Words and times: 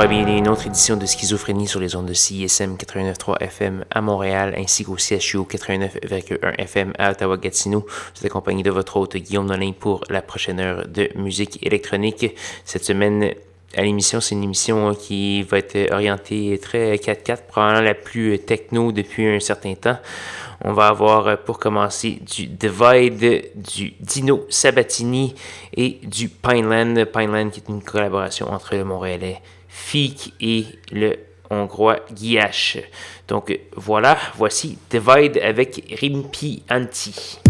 À 0.00 0.04
une 0.04 0.48
autre 0.48 0.66
édition 0.66 0.96
de 0.96 1.04
Schizophrénie 1.04 1.68
sur 1.68 1.78
les 1.78 1.94
ondes 1.94 2.06
de 2.06 2.14
CISM 2.14 2.76
89.3 2.76 3.36
FM 3.42 3.84
à 3.90 4.00
Montréal 4.00 4.54
ainsi 4.56 4.82
qu'au 4.82 4.96
CHU 4.96 5.40
89.1 5.40 6.54
FM 6.58 6.94
à 6.98 7.10
Ottawa-Gatineau. 7.10 7.80
Vous 7.80 8.20
êtes 8.20 8.24
accompagné 8.24 8.62
de 8.62 8.70
votre 8.70 8.96
hôte 8.96 9.18
Guillaume 9.18 9.44
Nolin 9.44 9.72
pour 9.78 10.02
la 10.08 10.22
prochaine 10.22 10.58
heure 10.58 10.88
de 10.88 11.10
musique 11.16 11.58
électronique. 11.62 12.34
Cette 12.64 12.82
semaine, 12.82 13.34
à 13.76 13.82
l'émission, 13.82 14.22
c'est 14.22 14.34
une 14.34 14.44
émission 14.44 14.94
qui 14.94 15.42
va 15.42 15.58
être 15.58 15.92
orientée 15.92 16.58
très 16.62 16.94
4-4, 16.94 17.42
probablement 17.48 17.82
la 17.82 17.94
plus 17.94 18.38
techno 18.38 18.92
depuis 18.92 19.26
un 19.26 19.38
certain 19.38 19.74
temps. 19.74 19.98
On 20.64 20.72
va 20.72 20.88
avoir 20.88 21.36
pour 21.40 21.58
commencer 21.58 22.20
du 22.22 22.46
Divide, 22.46 23.50
du 23.54 23.92
Dino 24.00 24.46
Sabatini 24.48 25.34
et 25.76 25.98
du 26.02 26.30
Pineland. 26.30 27.04
Pineland 27.12 27.50
qui 27.50 27.60
est 27.60 27.68
une 27.68 27.82
collaboration 27.82 28.50
entre 28.50 28.76
le 28.76 28.84
Montréalais 28.84 29.42
Fik 29.70 30.34
et 30.40 30.66
le 30.92 31.16
hongrois 31.50 32.00
Guiache. 32.12 32.78
Donc 33.28 33.58
voilà, 33.76 34.18
voici 34.36 34.78
Divide 34.90 35.38
avec 35.42 35.96
Rimpi 36.00 36.62
Anti. 36.70 37.40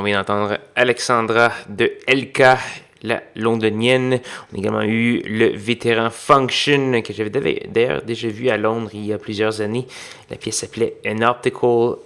On 0.00 0.02
vient 0.02 0.18
d'entendre 0.18 0.56
Alexandra 0.76 1.52
de 1.68 1.92
LK, 2.08 2.42
la 3.02 3.22
londonienne. 3.36 4.20
On 4.50 4.56
a 4.56 4.58
également 4.58 4.82
eu 4.82 5.20
le 5.26 5.48
vétéran 5.48 6.08
Function, 6.08 7.02
que 7.02 7.12
j'avais 7.12 7.28
d'ailleurs 7.30 8.00
déjà 8.02 8.28
vu 8.28 8.48
à 8.48 8.56
Londres 8.56 8.90
il 8.94 9.04
y 9.04 9.12
a 9.12 9.18
plusieurs 9.18 9.60
années. 9.60 9.86
La 10.30 10.36
pièce 10.36 10.56
s'appelait 10.56 10.96
An 11.06 11.20
Optical 11.20 11.96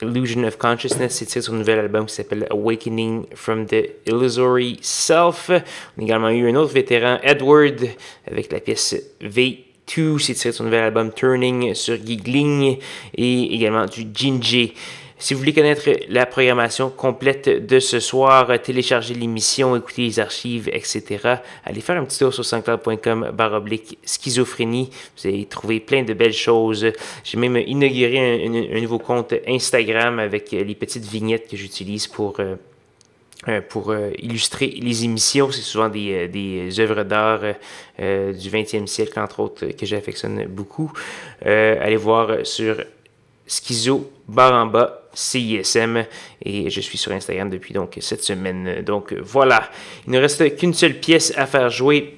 Illusion 0.00 0.44
of 0.44 0.56
Consciousness. 0.56 1.24
C'est 1.26 1.40
son 1.40 1.54
nouvel 1.54 1.80
album 1.80 2.06
qui 2.06 2.14
s'appelle 2.14 2.46
Awakening 2.50 3.24
from 3.34 3.66
the 3.66 3.90
Illusory 4.06 4.78
Self. 4.80 5.50
On 5.50 6.02
a 6.02 6.04
également 6.04 6.30
eu 6.30 6.48
un 6.48 6.54
autre 6.54 6.72
vétéran, 6.72 7.18
Edward, 7.24 7.88
avec 8.30 8.52
la 8.52 8.60
pièce 8.60 8.94
V2. 9.20 10.20
C'est 10.20 10.52
son 10.52 10.64
nouvel 10.64 10.84
album 10.84 11.12
Turning 11.12 11.74
sur 11.74 11.96
Giggling 11.96 12.78
et 13.16 13.54
également 13.54 13.86
du 13.86 14.06
Ginger. 14.14 14.74
Si 15.22 15.34
vous 15.34 15.38
voulez 15.38 15.52
connaître 15.52 15.88
la 16.08 16.26
programmation 16.26 16.90
complète 16.90 17.48
de 17.48 17.78
ce 17.78 18.00
soir, 18.00 18.60
télécharger 18.60 19.14
l'émission, 19.14 19.76
écouter 19.76 20.02
les 20.02 20.18
archives, 20.18 20.68
etc., 20.72 21.36
allez 21.64 21.80
faire 21.80 21.96
un 21.96 22.04
petit 22.04 22.18
tour 22.18 22.34
sur 22.34 22.44
sanscloud.com 22.44 23.30
baroblique 23.32 23.98
schizophrénie. 24.02 24.90
Vous 25.16 25.28
allez 25.28 25.44
trouver 25.44 25.78
plein 25.78 26.02
de 26.02 26.12
belles 26.12 26.32
choses. 26.32 26.88
J'ai 27.22 27.38
même 27.38 27.56
inauguré 27.56 28.46
un, 28.46 28.80
nouveau 28.80 28.98
compte 28.98 29.32
Instagram 29.46 30.18
avec 30.18 30.50
les 30.50 30.74
petites 30.74 31.04
vignettes 31.04 31.48
que 31.48 31.56
j'utilise 31.56 32.08
pour... 32.08 32.40
Euh, 32.40 32.56
euh, 33.48 33.60
pour 33.60 33.90
euh, 33.90 34.10
illustrer 34.18 34.66
les 34.66 35.04
émissions. 35.04 35.52
C'est 35.52 35.62
souvent 35.62 35.88
des, 35.88 36.26
des 36.26 36.80
œuvres 36.80 37.04
d'art 37.04 37.42
du 37.98 38.50
20e 38.50 38.86
siècle, 38.88 39.20
entre 39.20 39.38
autres, 39.38 39.66
que 39.66 39.86
j'affectionne 39.86 40.46
beaucoup. 40.46 40.92
allez 41.44 41.96
voir 41.96 42.44
sur 42.44 42.76
Schizo 43.46 44.10
Baramba 44.28 45.02
CISM 45.14 46.04
et 46.44 46.70
je 46.70 46.80
suis 46.80 46.98
sur 46.98 47.12
Instagram 47.12 47.50
depuis 47.50 47.74
donc 47.74 47.98
cette 48.00 48.24
semaine. 48.24 48.82
Donc 48.82 49.12
voilà, 49.12 49.70
il 50.06 50.12
ne 50.12 50.18
reste 50.18 50.56
qu'une 50.56 50.74
seule 50.74 50.94
pièce 50.94 51.32
à 51.36 51.46
faire 51.46 51.68
jouer 51.68 52.16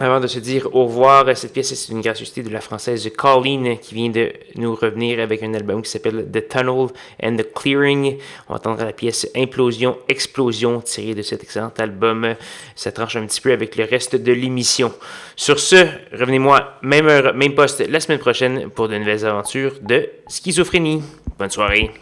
avant 0.00 0.18
de 0.18 0.26
se 0.26 0.40
dire 0.40 0.68
au 0.74 0.86
revoir, 0.86 1.36
cette 1.36 1.52
pièce 1.52 1.72
c'est 1.72 1.92
une 1.92 2.00
gracieuseté 2.00 2.42
de 2.42 2.50
la 2.50 2.60
française 2.60 3.08
Colleen 3.16 3.78
qui 3.78 3.94
vient 3.94 4.10
de 4.10 4.32
nous 4.56 4.74
revenir 4.74 5.20
avec 5.20 5.42
un 5.42 5.54
album 5.54 5.82
qui 5.82 5.90
s'appelle 5.90 6.26
The 6.32 6.48
Tunnel 6.48 6.88
and 7.22 7.36
the 7.36 7.52
Clearing. 7.54 8.18
On 8.48 8.54
entendra 8.54 8.86
la 8.86 8.92
pièce 8.92 9.28
Implosion, 9.36 9.98
Explosion 10.08 10.80
tirée 10.80 11.14
de 11.14 11.22
cet 11.22 11.44
excellent 11.44 11.72
album. 11.78 12.34
Ça 12.74 12.90
tranche 12.90 13.14
un 13.16 13.26
petit 13.26 13.40
peu 13.40 13.52
avec 13.52 13.76
le 13.76 13.84
reste 13.84 14.16
de 14.16 14.32
l'émission. 14.32 14.92
Sur 15.36 15.60
ce, 15.60 15.86
revenez-moi 16.12 16.78
même 16.82 17.06
heure, 17.06 17.34
même 17.34 17.54
poste 17.54 17.88
la 17.88 18.00
semaine 18.00 18.18
prochaine 18.18 18.70
pour 18.70 18.88
de 18.88 18.98
nouvelles 18.98 19.24
aventures 19.24 19.74
de 19.80 20.08
schizophrénie. 20.26 21.02
Bonne 21.38 21.50
soirée. 21.50 21.92